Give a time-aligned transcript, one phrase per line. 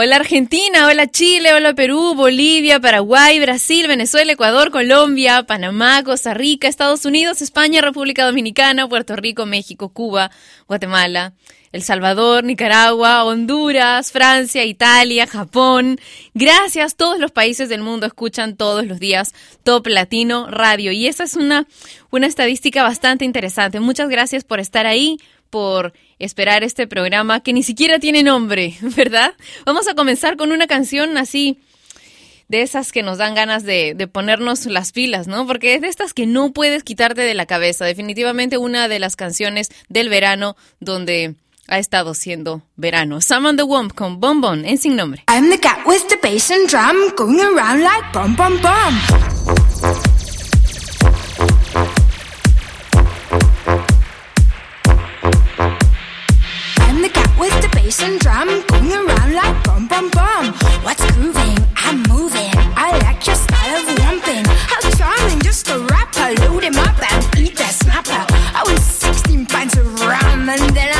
[0.00, 6.68] Hola Argentina, hola Chile, hola Perú, Bolivia, Paraguay, Brasil, Venezuela, Ecuador, Colombia, Panamá, Costa Rica,
[6.68, 10.30] Estados Unidos, España, República Dominicana, Puerto Rico, México, Cuba,
[10.68, 11.32] Guatemala,
[11.72, 15.98] El Salvador, Nicaragua, Honduras, Francia, Italia, Japón.
[16.32, 21.24] Gracias, todos los países del mundo escuchan todos los días Top Latino Radio y esa
[21.24, 21.66] es una,
[22.10, 23.80] una estadística bastante interesante.
[23.80, 25.18] Muchas gracias por estar ahí,
[25.50, 29.34] por esperar este programa que ni siquiera tiene nombre, ¿verdad?
[29.64, 31.58] Vamos a comenzar con una canción así
[32.48, 35.46] de esas que nos dan ganas de, ponernos las pilas, ¿no?
[35.46, 37.84] Porque es de estas que no puedes quitarte de la cabeza.
[37.84, 41.34] Definitivamente una de las canciones del verano donde
[41.68, 43.20] ha estado siendo verano.
[43.20, 45.24] Summon the Womb con Bon en Sin Nombre.
[45.28, 49.37] I'm the cat with the bass and drum going around like bum bum bum.
[57.88, 60.44] Bass and drum going around like bum bum bum.
[60.84, 61.56] What's grooving?
[61.76, 62.50] I'm moving.
[62.76, 64.44] I like your style of romping.
[64.70, 66.28] How charming, just a rapper.
[66.42, 68.24] Load him up and eat that snapper.
[68.58, 70.97] I was 16 pints of rum and then I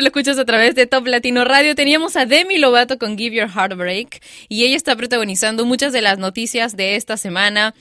[0.00, 1.74] lo escuchas a través de Top Latino Radio.
[1.74, 5.92] Teníamos a Demi Lovato con Give Your Heart a Break y ella está protagonizando muchas
[5.92, 7.74] de las noticias de esta semana.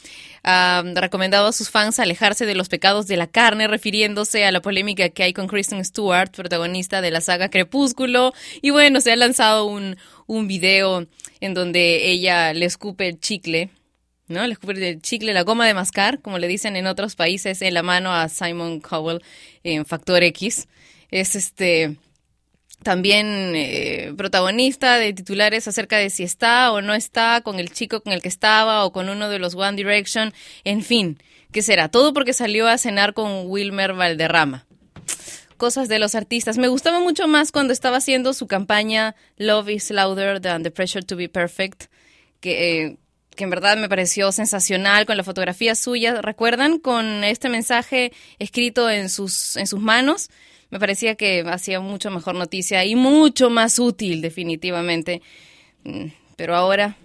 [0.44, 4.62] Ha recomendado a sus fans alejarse de los pecados de la carne, refiriéndose a la
[4.62, 8.33] polémica que hay con Kristen Stewart, protagonista de la saga Crepúsculo.
[8.62, 9.95] Y bueno, se ha lanzado un,
[10.27, 11.07] un video
[11.39, 13.69] en donde ella le escupe el chicle
[14.27, 14.45] ¿no?
[14.45, 17.74] Le escupe el chicle, la goma de mascar, como le dicen en otros países, en
[17.74, 19.24] la mano a Simon Cowell
[19.63, 20.68] en Factor X.
[21.10, 21.98] Es este
[22.84, 28.02] también eh, protagonista de titulares acerca de si está o no está con el chico
[28.02, 30.34] con el que estaba o con uno de los One Direction.
[30.64, 31.22] En fin,
[31.52, 31.90] ¿qué será?
[31.90, 34.66] Todo porque salió a cenar con Wilmer Valderrama
[35.60, 36.58] cosas de los artistas.
[36.58, 41.06] Me gustaba mucho más cuando estaba haciendo su campaña Love is Louder Than the Pressure
[41.06, 41.84] to Be Perfect,
[42.40, 42.98] que, eh,
[43.36, 46.22] que en verdad me pareció sensacional con la fotografía suya.
[46.22, 46.80] ¿Recuerdan?
[46.80, 50.30] Con este mensaje escrito en sus, en sus manos.
[50.70, 55.22] Me parecía que hacía mucho mejor noticia y mucho más útil, definitivamente.
[55.84, 56.96] Mm, Pero ahora,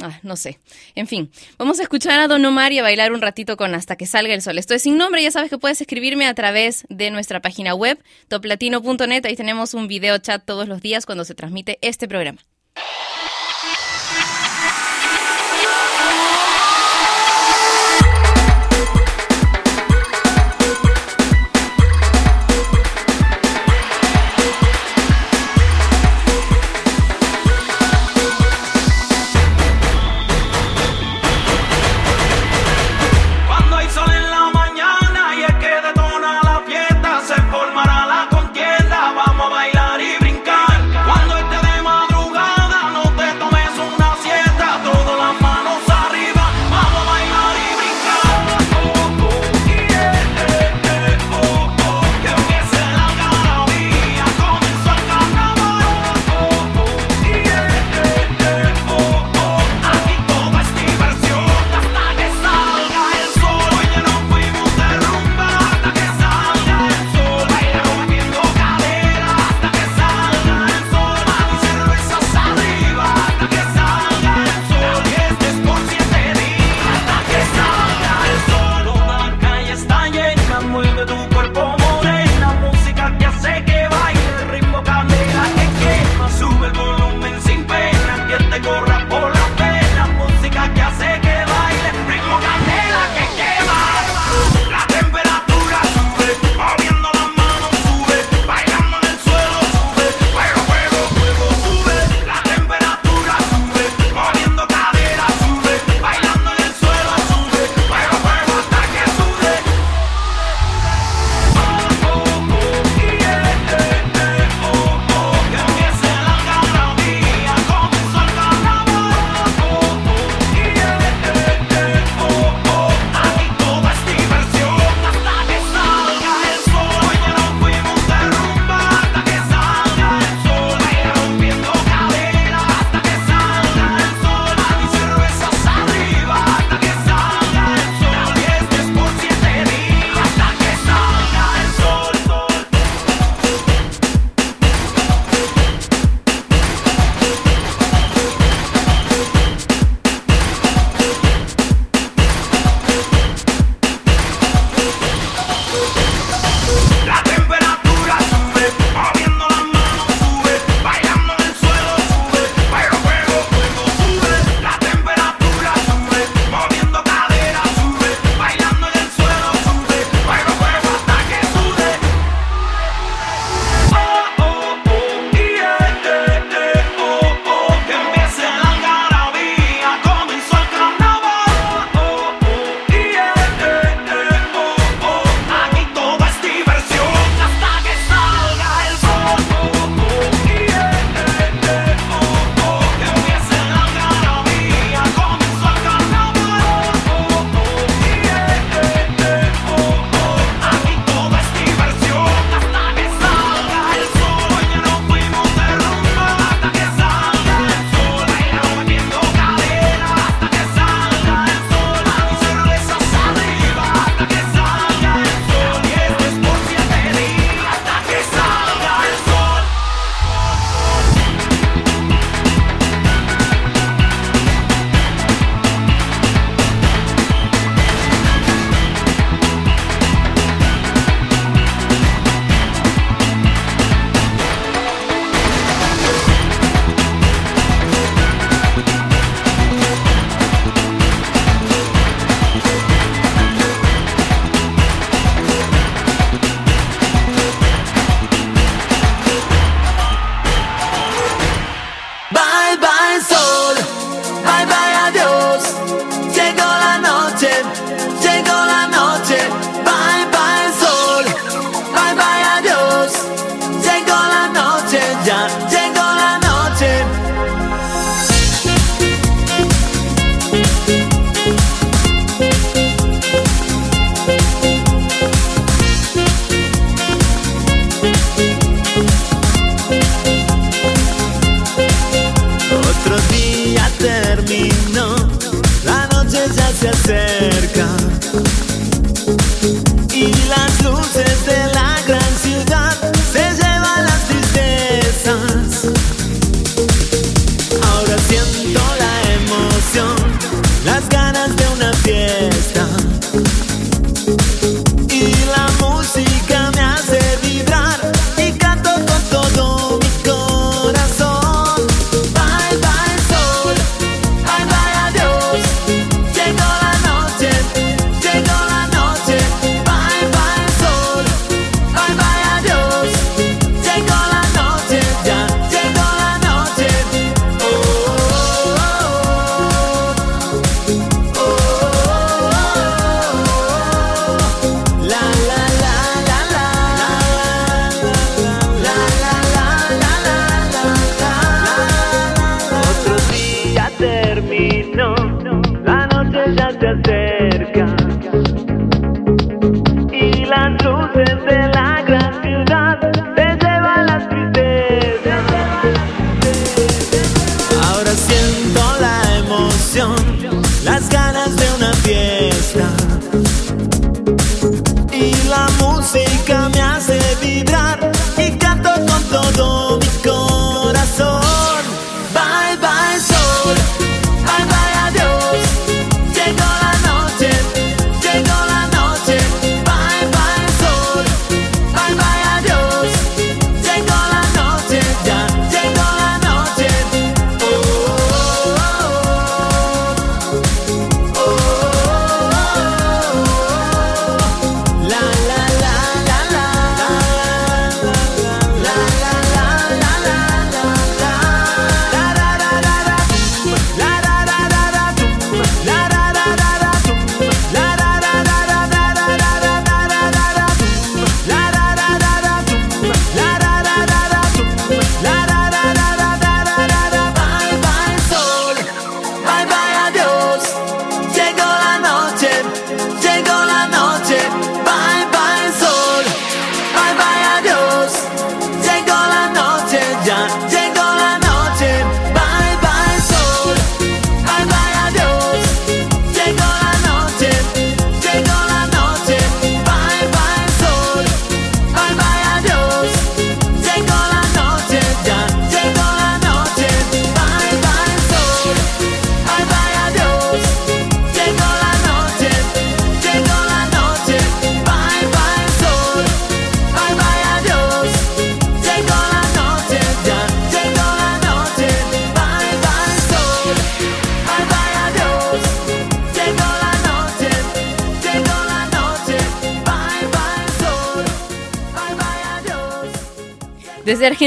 [0.00, 0.58] ah, no sé.
[0.94, 3.96] En fin, vamos a escuchar a Don Omar y a bailar un ratito con Hasta
[3.96, 4.58] que salga el sol.
[4.58, 7.98] Esto es sin nombre, ya sabes que puedes escribirme a través de nuestra página web,
[8.28, 9.24] toplatino.net.
[9.24, 12.40] Ahí tenemos un video chat todos los días cuando se transmite este programa.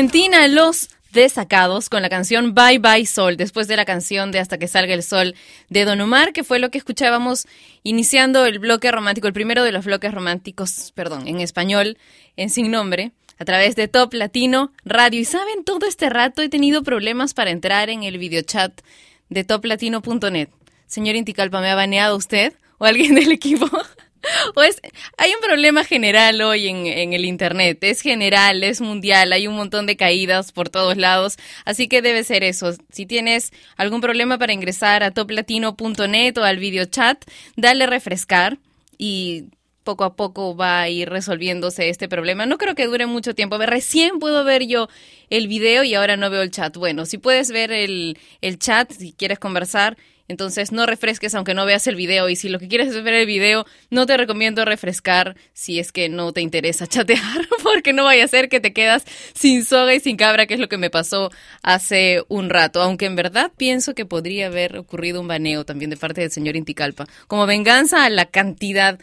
[0.01, 4.58] Argentina, los desacados con la canción Bye Bye Sol, después de la canción de Hasta
[4.58, 5.36] que salga el sol
[5.70, 7.46] de Don Omar, que fue lo que escuchábamos
[7.84, 12.00] iniciando el bloque romántico, el primero de los bloques románticos, perdón, en español,
[12.36, 15.20] en sin nombre, a través de Top Latino Radio.
[15.20, 18.81] Y saben, todo este rato he tenido problemas para entrar en el videochat
[19.29, 20.50] de toplatino.net.
[20.88, 23.70] Señor Inticalpa, ¿me ha baneado usted o alguien del equipo?
[24.53, 24.81] Pues
[25.17, 27.84] hay un problema general hoy en, el Internet.
[27.84, 31.38] Es general, es mundial, hay un montón de caídas por todos lados.
[31.65, 32.73] Así que debe ser eso.
[32.91, 37.23] Si tienes algún problema para ingresar a toplatino.net o al videochat,
[37.56, 38.58] dale refrescar
[38.97, 39.45] y
[39.84, 42.45] poco a poco va a ir resolviéndose este problema.
[42.45, 43.58] No creo que dure mucho tiempo.
[43.58, 44.88] Recién puedo ver yo
[45.29, 46.75] el video y ahora no veo el chat.
[46.77, 51.65] Bueno, si puedes ver el, el chat, si quieres conversar, entonces no refresques aunque no
[51.65, 54.65] veas el video y si lo que quieres es ver el video, no te recomiendo
[54.65, 58.73] refrescar si es que no te interesa chatear porque no vaya a ser que te
[58.73, 61.31] quedas sin soga y sin cabra, que es lo que me pasó
[61.62, 65.97] hace un rato, aunque en verdad pienso que podría haber ocurrido un baneo también de
[65.97, 68.99] parte del señor Inticalpa, como venganza a la cantidad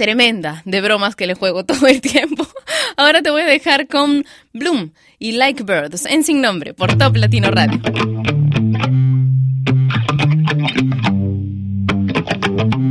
[0.00, 2.46] tremenda de bromas que le juego todo el tiempo.
[2.96, 7.16] Ahora te voy a dejar con Bloom y Like Birds en sin nombre por Top
[7.16, 7.80] Latino Radio.
[10.62, 11.08] Thank
[12.68, 12.89] you.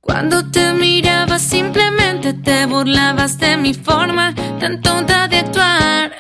[0.00, 6.12] Cuando te miraba simplemente te burlabas de mi forma tan tonta de actuar.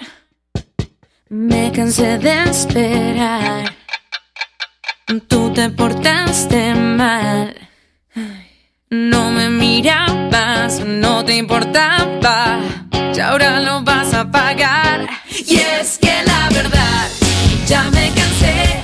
[1.28, 3.85] Me cansé de esperar.
[5.06, 7.54] Tú te portaste mal.
[8.90, 12.58] No me mirabas, no te importaba.
[13.14, 15.06] Y ahora lo vas a pagar.
[15.30, 17.08] Y es que la verdad,
[17.68, 18.80] ya me cansé.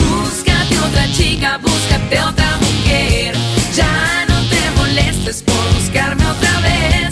[0.00, 3.36] Búscate otra chica, búscate otra mujer.
[3.72, 7.09] Ya no te molestes por buscarme otra vez.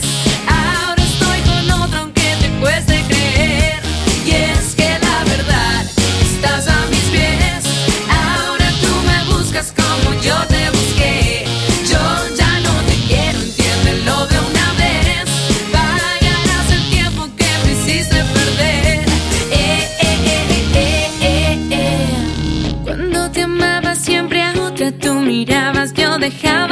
[25.28, 26.67] Mirabas, yo dejaba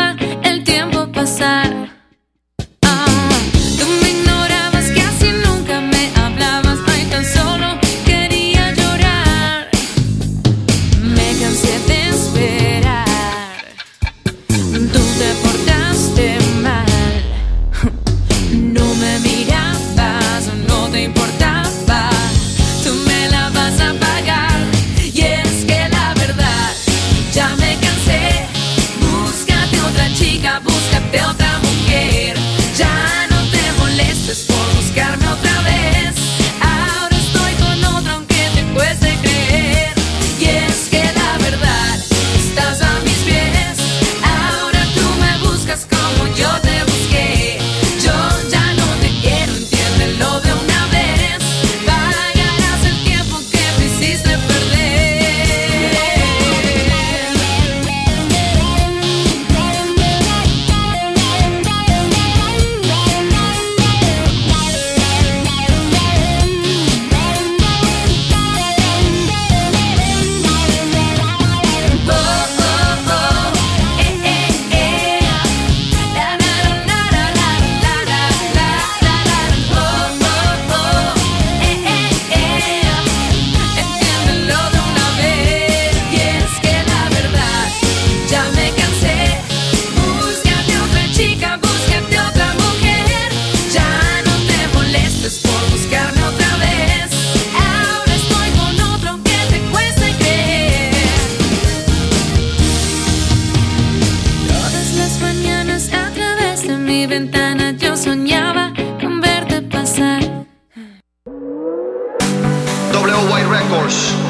[113.86, 114.25] course.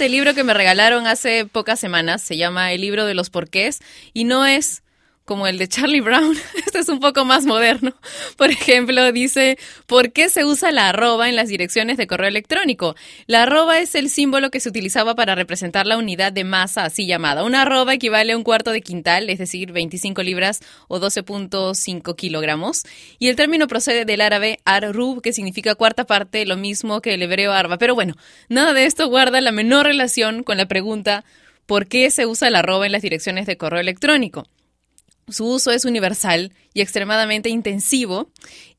[0.00, 3.80] interesante libro que me regalaron hace pocas semanas, se llama El libro de los porqués,
[4.14, 4.82] y no es
[5.30, 7.94] como el de Charlie Brown, este es un poco más moderno.
[8.36, 12.96] Por ejemplo, dice, ¿por qué se usa la arroba en las direcciones de correo electrónico?
[13.28, 17.06] La arroba es el símbolo que se utilizaba para representar la unidad de masa así
[17.06, 17.44] llamada.
[17.44, 22.82] Una arroba equivale a un cuarto de quintal, es decir, 25 libras o 12.5 kilogramos.
[23.20, 27.22] Y el término procede del árabe arrub, que significa cuarta parte, lo mismo que el
[27.22, 27.78] hebreo arba.
[27.78, 28.16] Pero bueno,
[28.48, 31.24] nada de esto guarda la menor relación con la pregunta,
[31.66, 34.48] ¿por qué se usa la arroba en las direcciones de correo electrónico?
[35.28, 38.30] Su uso es universal y extremadamente intensivo.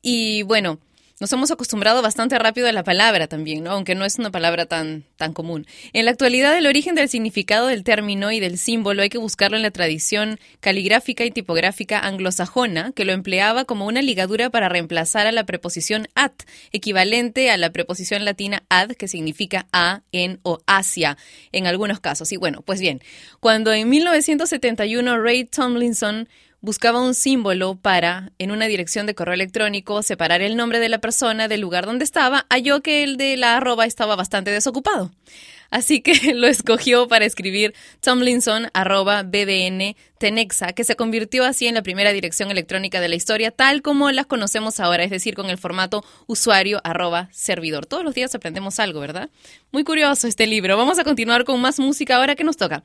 [0.02, 0.78] Y bueno,
[1.22, 3.70] nos hemos acostumbrado bastante rápido a la palabra también, ¿no?
[3.70, 5.68] aunque no es una palabra tan, tan común.
[5.92, 9.56] En la actualidad, el origen del significado del término y del símbolo hay que buscarlo
[9.56, 15.28] en la tradición caligráfica y tipográfica anglosajona, que lo empleaba como una ligadura para reemplazar
[15.28, 16.32] a la preposición at,
[16.72, 21.16] equivalente a la preposición latina ad, que significa a, en o hacia,
[21.52, 22.32] en algunos casos.
[22.32, 23.00] Y bueno, pues bien,
[23.38, 26.28] cuando en 1971 Ray Tomlinson
[26.62, 31.00] buscaba un símbolo para, en una dirección de correo electrónico, separar el nombre de la
[31.00, 35.10] persona del lugar donde estaba, halló que el de la arroba estaba bastante desocupado.
[35.70, 41.74] Así que lo escogió para escribir Tomlinson arroba BBN Tenexa, que se convirtió así en
[41.74, 45.50] la primera dirección electrónica de la historia, tal como las conocemos ahora, es decir, con
[45.50, 47.86] el formato usuario arroba servidor.
[47.86, 49.30] Todos los días aprendemos algo, ¿verdad?
[49.72, 50.76] Muy curioso este libro.
[50.76, 52.84] Vamos a continuar con más música ahora que nos toca.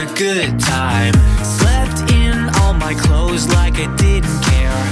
[0.00, 1.12] a good time.
[1.44, 4.82] Slept in all my clothes like I didn't care.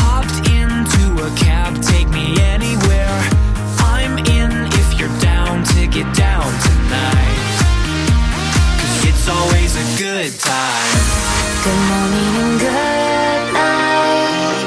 [0.00, 3.18] Hopped into a cab, take me anywhere.
[3.84, 4.50] I'm in
[4.80, 7.42] if you're down to get down tonight.
[8.80, 11.04] Cause it's always a good time.
[11.64, 14.60] Good morning and good night.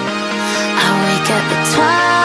[0.85, 2.18] I wake up at twilight.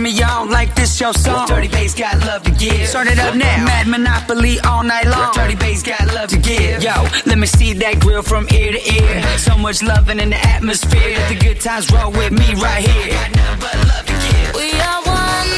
[0.00, 1.46] Me on like this your song.
[1.46, 2.88] Dirty bass got love to give.
[2.88, 3.64] Start it up now.
[3.64, 5.32] Mad Monopoly all night long.
[5.34, 6.82] Dirty bass got love to give.
[6.82, 6.92] Yo,
[7.26, 9.22] let me see that grill from ear to ear.
[9.38, 11.16] So much loving in the atmosphere.
[11.18, 13.14] Let the good times roll with me right here.
[14.54, 15.50] We are one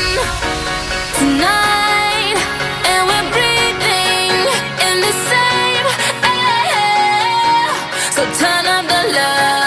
[1.18, 2.38] tonight,
[2.90, 4.32] and we're breathing
[4.88, 5.86] in the same
[6.26, 7.70] air.
[8.10, 9.61] So turn up the love,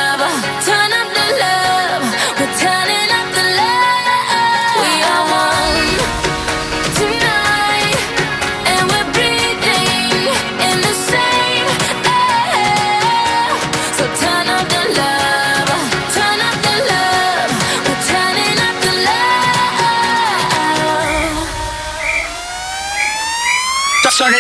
[24.25, 24.33] pop.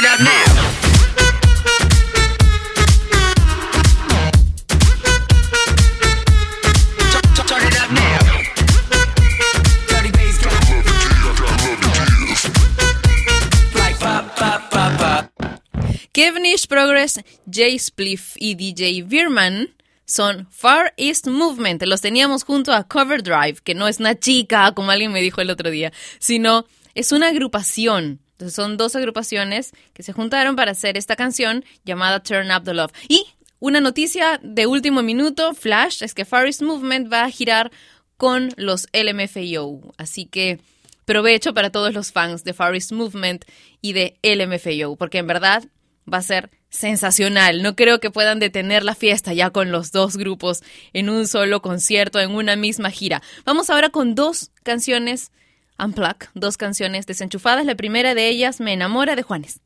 [16.11, 17.19] Kevnish Progress,
[17.51, 19.75] Jay Spliff y DJ Veerman
[20.05, 21.83] son Far East Movement.
[21.83, 25.41] Los teníamos junto a Cover Drive, que no es una chica, como alguien me dijo
[25.41, 28.24] el otro día, sino es una agrupación.
[28.35, 32.73] Entonces son dos agrupaciones que se juntaron para hacer esta canción llamada Turn Up the
[32.73, 32.91] Love.
[33.07, 33.25] Y
[33.59, 37.71] una noticia de último minuto, flash, es que Far East Movement va a girar
[38.17, 39.93] con los LMFAO.
[39.97, 40.59] Así que
[41.05, 43.45] provecho para todos los fans de Far East Movement
[43.81, 45.63] y de LMFAO, porque en verdad
[46.11, 47.63] va a ser sensacional.
[47.63, 50.61] No creo que puedan detener la fiesta ya con los dos grupos
[50.91, 53.21] en un solo concierto, en una misma gira.
[53.45, 55.31] Vamos ahora con dos canciones
[55.77, 57.65] Unplug, dos canciones desenchufadas.
[57.65, 59.59] La primera de ellas, Me enamora de Juanes.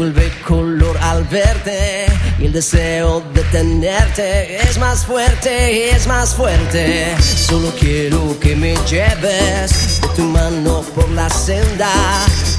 [0.00, 2.06] Vuelve color al verte
[2.38, 7.14] y el deseo de tenerte es más fuerte, es más fuerte.
[7.18, 11.92] Solo quiero que me lleves de tu mano por la senda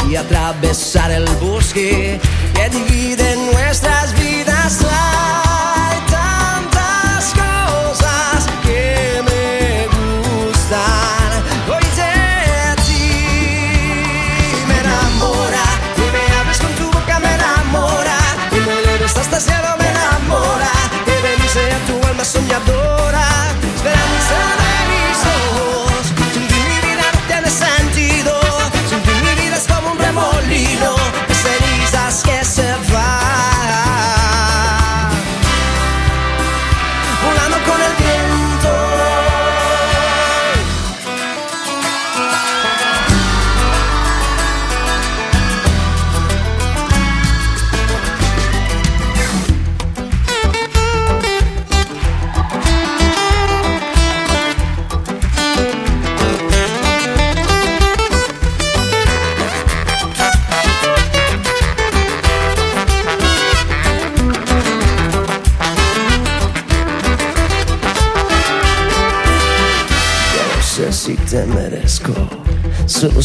[0.07, 2.19] y atravesar el bosque
[2.53, 4.85] que divide nuestras vidas.
[22.35, 22.90] A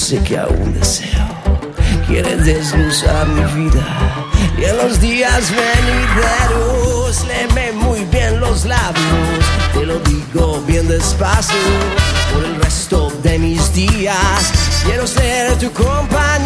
[0.07, 1.26] sé que aún deseo.
[2.07, 3.84] Quieres desluzar mi vida
[4.57, 9.44] y en los días venideros léeme muy bien los labios.
[9.74, 11.59] Te lo digo bien despacio
[12.32, 14.52] por el resto de mis días.
[14.84, 16.45] Quiero ser tu compañía.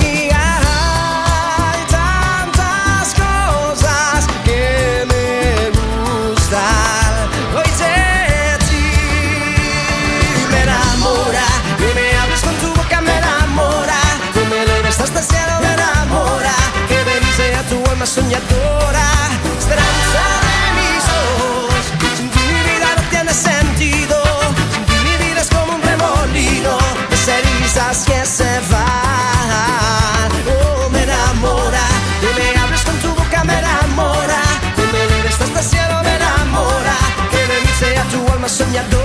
[38.72, 38.99] Tu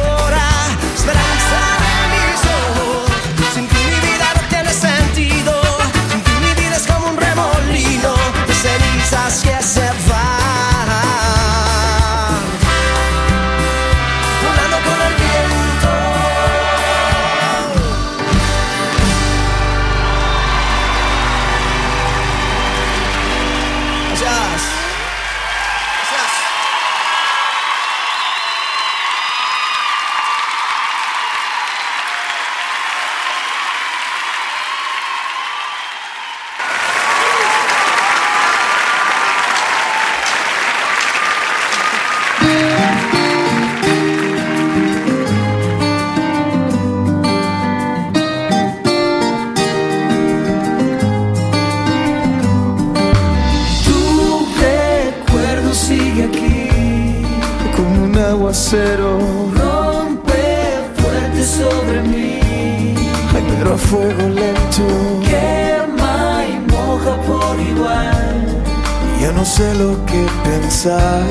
[69.25, 71.23] ya no sé lo que pensar.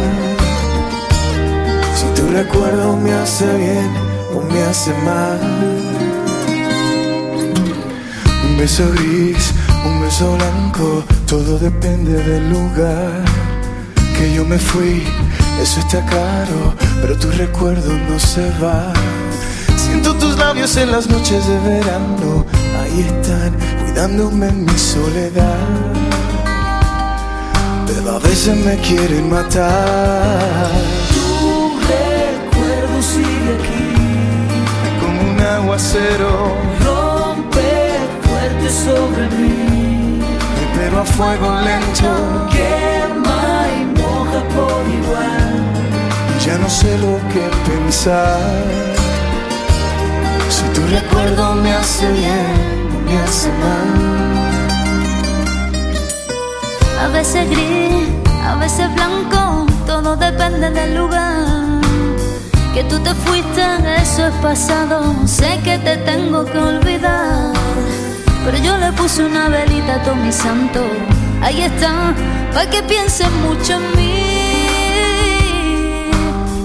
[1.97, 3.91] Si tu recuerdo me hace bien
[4.35, 5.39] o me hace mal.
[8.47, 9.53] Un beso gris,
[9.87, 13.13] un beso blanco, todo depende del lugar
[14.17, 15.05] que yo me fui.
[15.63, 18.93] Eso está caro, pero tu recuerdo no se va.
[19.77, 22.45] Siento tus labios en las noches de verano,
[22.81, 23.53] ahí están,
[23.85, 25.94] cuidándome en mi soledad.
[27.95, 30.69] Pero a veces me quieren matar.
[31.15, 33.87] Tu recuerdo sigue aquí,
[35.01, 36.57] como un aguacero.
[36.85, 37.73] Rompe
[38.25, 40.21] fuerte sobre mí,
[40.75, 42.11] pero a fuego lento.
[42.51, 45.55] Quema y moja por igual.
[46.37, 48.41] Y ya no sé lo que pensar.
[50.49, 54.44] Si tu recuerdo me hace bien me hace mal.
[57.05, 58.09] A veces gris,
[58.43, 61.45] a veces blanco, todo depende del lugar.
[62.73, 63.63] Que tú te fuiste,
[64.01, 65.15] eso es pasado.
[65.27, 67.53] Sé que te tengo que olvidar.
[68.45, 70.81] Pero yo le puse una velita a todo mi santo.
[71.43, 72.15] Ahí está,
[72.55, 74.25] para que pienses mucho en mí.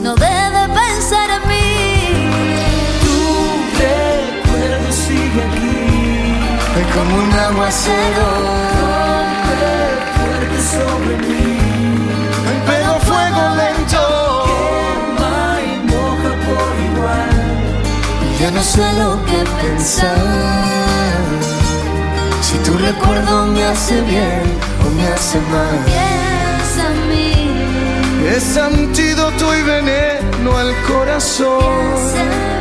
[0.01, 1.67] No dejes de pensar en mí.
[3.03, 3.15] Tu
[3.77, 5.77] recuerdo sigue aquí,
[6.79, 8.88] es como un aguacero.
[10.71, 11.57] Sobre mí,
[12.67, 14.03] pero fuego lento.
[14.45, 17.37] Quema y moja por igual.
[18.39, 20.15] Ya no sé lo que pensar.
[22.41, 24.43] Si tu recuerdo me hace bien
[24.85, 25.79] o me hace mal.
[25.85, 27.29] Piensa en mí.
[28.35, 32.58] Es antídoto y veneno al corazón.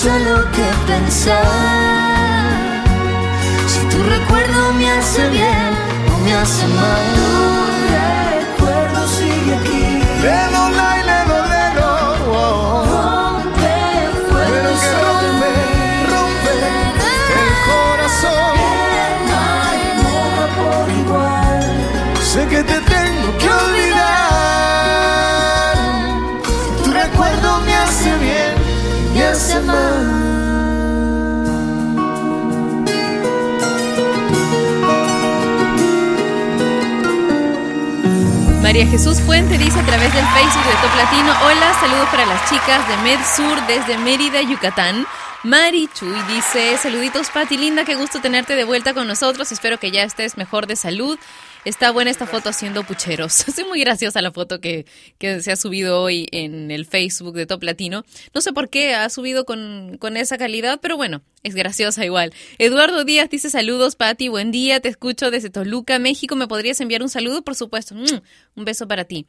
[0.00, 1.44] Y ya no sé lo que pensar.
[3.66, 5.74] Si tu recuerdo me hace bien
[6.14, 7.79] o me hace mal.
[38.86, 42.88] Jesús Fuente dice a través del Facebook de Top Latino, hola, saludos para las chicas
[42.88, 45.06] de Med Sur desde Mérida, Yucatán.
[45.44, 49.90] Mari Chuy dice, saluditos Pati linda, qué gusto tenerte de vuelta con nosotros, espero que
[49.90, 51.18] ya estés mejor de salud.
[51.66, 53.46] Está buena esta foto haciendo pucheros.
[53.48, 54.86] Es muy graciosa la foto que,
[55.18, 58.04] que, se ha subido hoy en el Facebook de Top Latino.
[58.32, 62.34] No sé por qué ha subido con, con esa calidad, pero bueno, es graciosa igual.
[62.58, 66.36] Eduardo Díaz dice saludos, Pati, buen día, te escucho desde Toluca, México.
[66.36, 67.42] ¿Me podrías enviar un saludo?
[67.42, 67.94] Por supuesto.
[67.94, 68.20] Mm,
[68.56, 69.26] un beso para ti.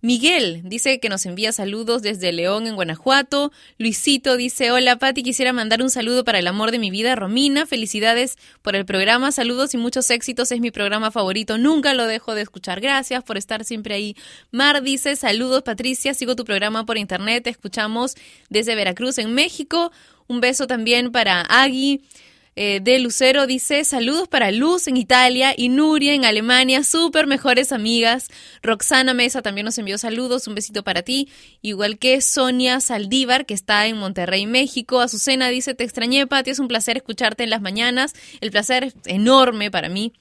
[0.00, 3.52] Miguel dice que nos envía saludos desde León, en Guanajuato.
[3.78, 7.64] Luisito dice, hola Pati, quisiera mandar un saludo para el amor de mi vida, Romina.
[7.64, 10.50] Felicidades por el programa, saludos y muchos éxitos.
[10.50, 12.80] Es mi programa favorito, nunca lo dejo de escuchar.
[12.80, 14.16] Gracias por estar siempre ahí.
[14.50, 18.16] Mar dice, saludos Patricia, sigo tu programa por internet, te escuchamos
[18.50, 19.92] desde Veracruz, en México.
[20.32, 22.00] Un beso también para Agui.
[22.56, 27.70] Eh, de Lucero dice saludos para Luz en Italia y Nuria en Alemania, súper mejores
[27.70, 28.28] amigas.
[28.62, 31.28] Roxana Mesa también nos envió saludos, un besito para ti.
[31.60, 35.00] Igual que Sonia Saldívar, que está en Monterrey, México.
[35.00, 38.14] Azucena dice, te extrañé, Pati, es un placer escucharte en las mañanas.
[38.40, 40.14] El placer es enorme para mí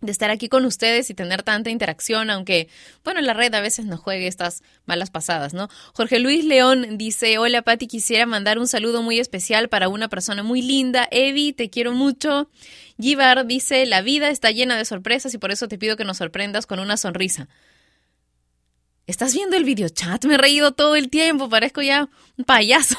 [0.00, 2.68] de estar aquí con ustedes y tener tanta interacción, aunque,
[3.04, 5.68] bueno, la red a veces nos juegue estas malas pasadas, ¿no?
[5.94, 10.42] Jorge Luis León dice, hola Pati, quisiera mandar un saludo muy especial para una persona
[10.42, 11.06] muy linda.
[11.10, 12.50] Evi, te quiero mucho.
[12.98, 16.18] Givar dice, la vida está llena de sorpresas y por eso te pido que nos
[16.18, 17.48] sorprendas con una sonrisa.
[19.10, 20.24] ¿Estás viendo el videochat?
[20.24, 22.08] Me he reído todo el tiempo, parezco ya
[22.38, 22.96] un payaso.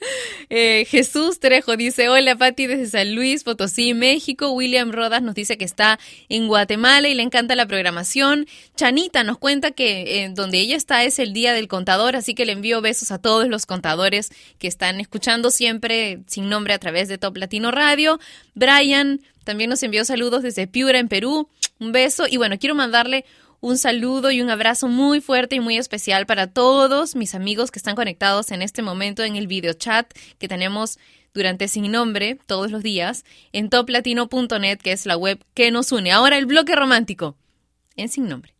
[0.50, 4.50] eh, Jesús Trejo dice, hola Pati desde San Luis, Potosí, México.
[4.50, 5.98] William Rodas nos dice que está
[6.28, 8.46] en Guatemala y le encanta la programación.
[8.76, 12.44] Chanita nos cuenta que eh, donde ella está es el Día del Contador, así que
[12.44, 17.08] le envío besos a todos los contadores que están escuchando siempre sin nombre a través
[17.08, 18.20] de Top Latino Radio.
[18.54, 21.48] Brian también nos envió saludos desde Piura, en Perú.
[21.78, 23.24] Un beso y bueno, quiero mandarle
[23.64, 27.78] un saludo y un abrazo muy fuerte y muy especial para todos mis amigos que
[27.78, 30.06] están conectados en este momento en el video chat
[30.38, 30.98] que tenemos
[31.32, 36.12] durante Sin Nombre todos los días en toplatino.net, que es la web que nos une.
[36.12, 37.36] Ahora el bloque romántico
[37.96, 38.52] en Sin Nombre.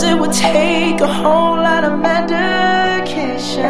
[0.00, 3.60] Cause it would take a whole lot of medication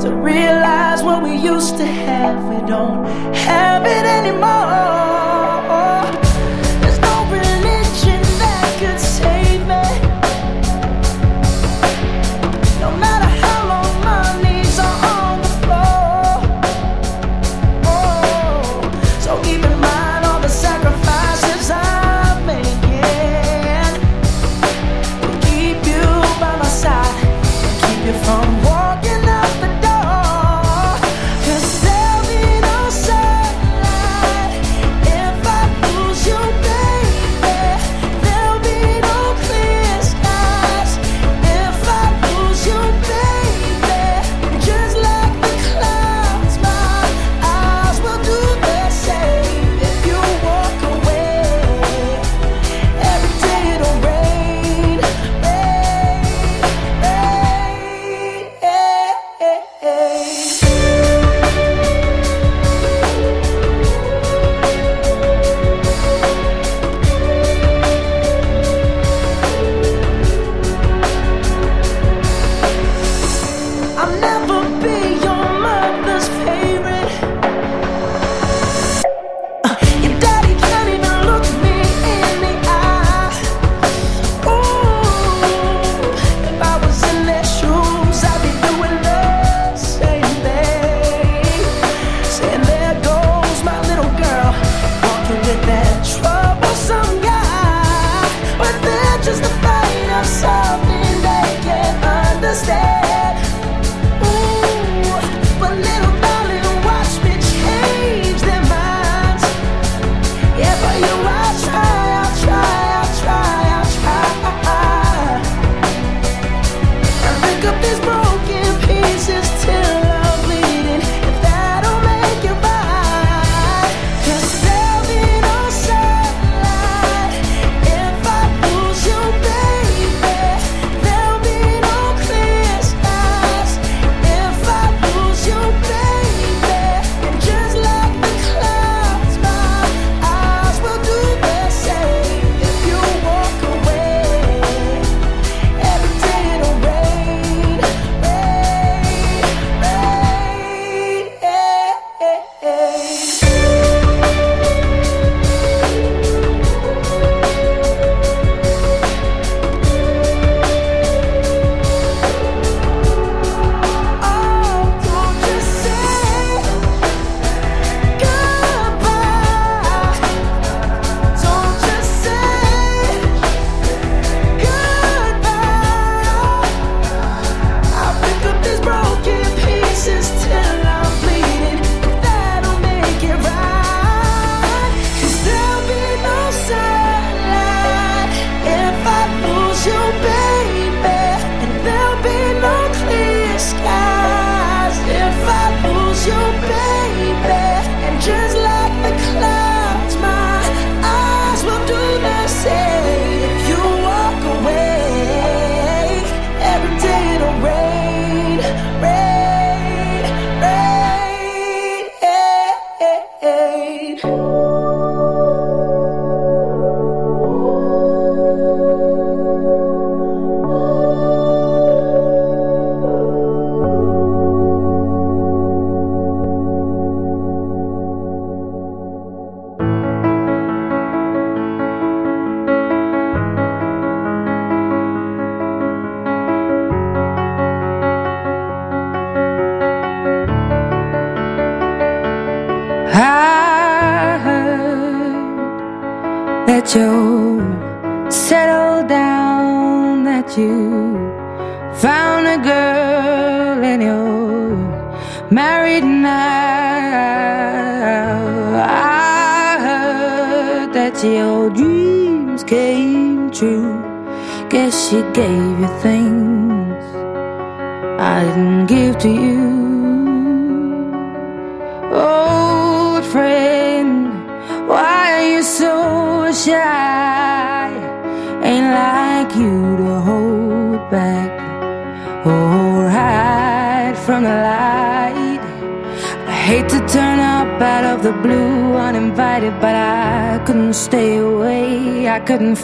[0.00, 2.44] to realize what we used to have.
[2.50, 4.69] We don't have it anymore.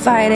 [0.07, 0.36] fighting.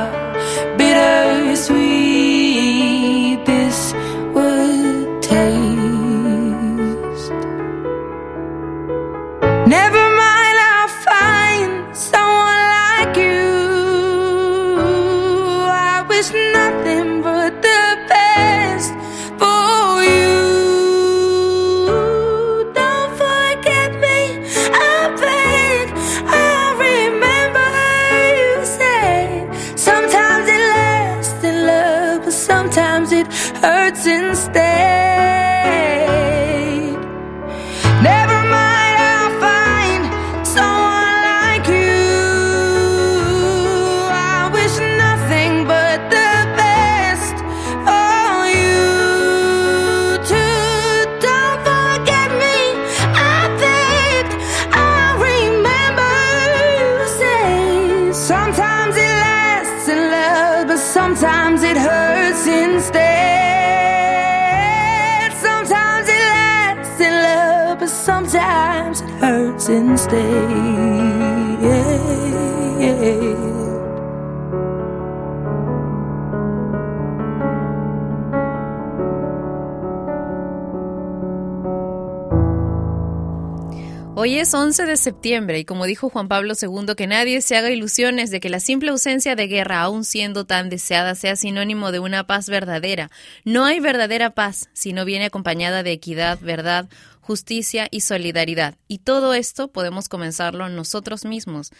[84.51, 88.31] es 11 de septiembre y como dijo Juan Pablo II, que nadie se haga ilusiones
[88.31, 92.27] de que la simple ausencia de guerra, aun siendo tan deseada, sea sinónimo de una
[92.27, 93.09] paz verdadera.
[93.45, 96.89] No hay verdadera paz si no viene acompañada de equidad, verdad,
[97.21, 98.75] justicia y solidaridad.
[98.89, 101.71] Y todo esto podemos comenzarlo nosotros mismos,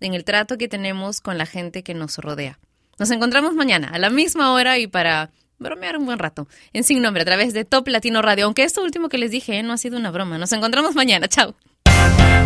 [0.00, 2.58] en el trato que tenemos con la gente que nos rodea.
[2.98, 7.00] Nos encontramos mañana a la misma hora y para bromear un buen rato en Sin
[7.00, 8.44] Nombre a través de Top Latino Radio.
[8.44, 9.62] Aunque esto último que les dije ¿eh?
[9.62, 10.36] no ha sido una broma.
[10.36, 11.26] Nos encontramos mañana.
[11.26, 11.54] Chao.